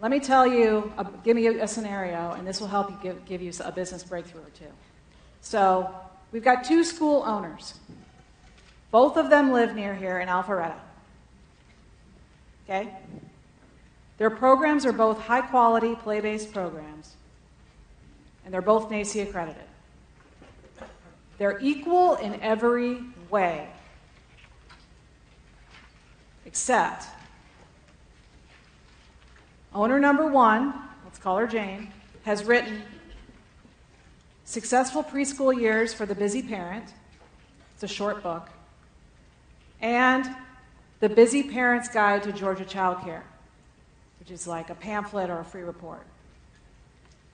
[0.00, 2.98] Let me tell you, uh, give me a, a, scenario, and this will help you
[3.02, 4.64] give, give you a business breakthrough or two.
[5.42, 5.94] So,
[6.32, 7.74] we've got two school owners.
[8.90, 10.78] Both of them live near here in Alpharetta.
[12.64, 12.94] Okay?
[14.16, 17.16] Their programs are both high quality, play based programs,
[18.44, 19.62] and they're both NAEYC accredited.
[21.36, 23.68] They're equal in every way,
[26.46, 27.06] except
[29.74, 30.74] owner number one,
[31.04, 31.92] let's call her Jane,
[32.24, 32.82] has written
[34.44, 36.92] Successful Preschool Years for the Busy Parent.
[37.74, 38.48] It's a short book.
[39.80, 40.28] And
[40.98, 43.24] The Busy Parent's Guide to Georgia Child Care,
[44.18, 46.06] which is like a pamphlet or a free report.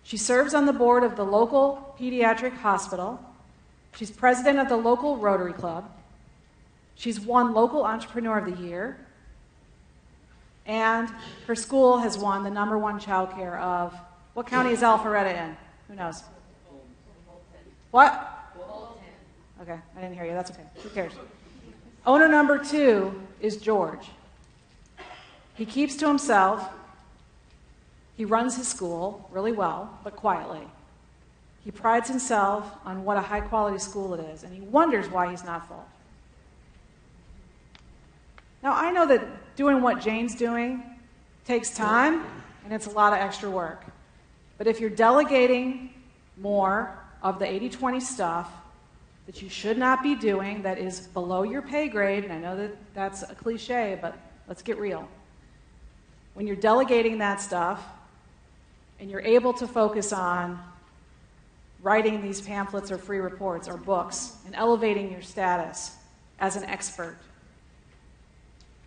[0.02, 3.18] She serves on the board of the local pediatric hospital.
[3.96, 5.90] She's president of the local Rotary Club.
[6.94, 8.98] She's won Local Entrepreneur of the Year.
[10.66, 11.08] And
[11.46, 13.94] her school has won the number one child care of
[14.34, 15.56] what county is Alpharetta in?
[15.88, 16.22] Who knows?
[17.90, 18.32] What?
[19.62, 20.32] Okay, I didn't hear you.
[20.32, 20.64] That's okay.
[20.82, 21.12] Who cares?
[22.04, 24.10] Owner number two is George.
[25.54, 26.68] He keeps to himself.
[28.16, 30.60] He runs his school really well, but quietly.
[31.64, 35.30] He prides himself on what a high quality school it is, and he wonders why
[35.30, 35.86] he's not full.
[38.62, 39.26] Now, I know that
[39.56, 40.82] doing what Jane's doing
[41.44, 42.24] takes time
[42.64, 43.84] and it's a lot of extra work.
[44.58, 45.90] But if you're delegating
[46.36, 48.50] more of the 80 20 stuff
[49.26, 52.56] that you should not be doing, that is below your pay grade, and I know
[52.56, 55.08] that that's a cliche, but let's get real.
[56.34, 57.82] When you're delegating that stuff
[59.00, 60.60] and you're able to focus on
[61.82, 65.96] writing these pamphlets or free reports or books and elevating your status
[66.38, 67.16] as an expert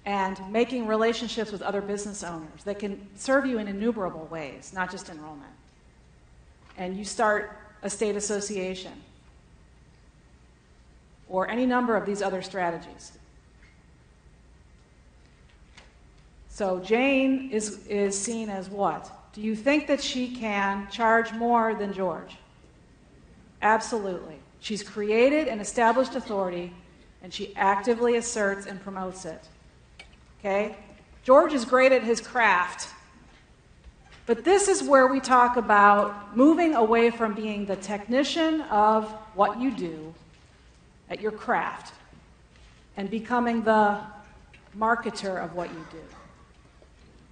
[0.05, 4.89] and making relationships with other business owners that can serve you in innumerable ways, not
[4.89, 5.51] just enrollment.
[6.77, 8.93] And you start a state association
[11.27, 13.11] or any number of these other strategies.
[16.49, 19.09] So Jane is, is seen as what?
[19.33, 22.35] Do you think that she can charge more than George?
[23.61, 24.35] Absolutely.
[24.59, 26.73] She's created and established authority,
[27.23, 29.41] and she actively asserts and promotes it.
[30.39, 30.75] Okay?
[31.23, 32.87] George is great at his craft.
[34.25, 39.59] But this is where we talk about moving away from being the technician of what
[39.59, 40.13] you do
[41.09, 41.93] at your craft
[42.95, 43.99] and becoming the
[44.77, 45.97] marketer of what you do.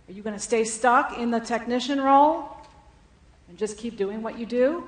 [0.09, 2.50] Are you going to stay stuck in the technician role
[3.50, 4.88] and just keep doing what you do?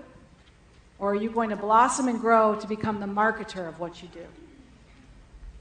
[0.97, 4.09] Or are you going to blossom and grow to become the marketer of what you
[4.13, 4.25] do?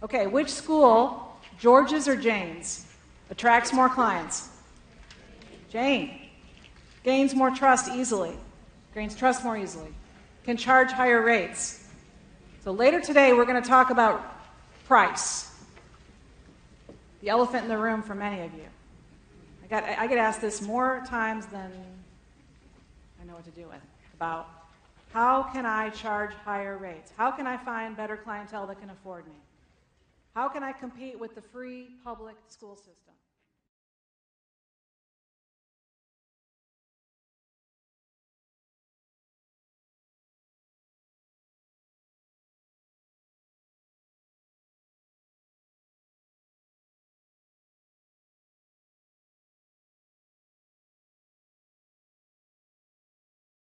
[0.03, 1.28] Okay, which school,
[1.59, 2.87] George's or Jane's,
[3.31, 4.49] attracts more clients?
[5.71, 6.29] Jane.
[7.05, 8.37] Gains more trust easily.
[8.95, 9.89] Gains trust more easily.
[10.45, 11.89] Can charge higher rates.
[12.65, 14.25] So later today, we're going to talk about
[14.87, 15.51] price.
[17.21, 18.67] The elephant in the room for many of you.
[19.65, 21.73] I, got, I get asked this more times than
[23.21, 23.81] I know what to do with
[24.15, 24.49] about
[25.13, 27.13] how can I charge higher rates?
[27.17, 29.35] How can I find better clientele that can afford me?
[30.35, 33.15] How can I compete with the free public school system?